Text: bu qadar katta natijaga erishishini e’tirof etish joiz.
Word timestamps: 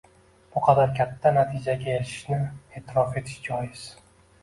bu 0.55 0.63
qadar 0.67 0.93
katta 1.01 1.35
natijaga 1.37 1.95
erishishini 1.99 2.43
e’tirof 2.81 3.25
etish 3.25 3.41
joiz. 3.53 3.89